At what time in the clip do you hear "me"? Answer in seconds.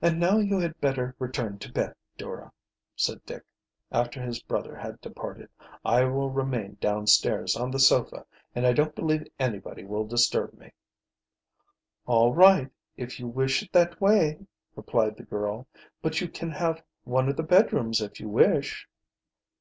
10.56-10.70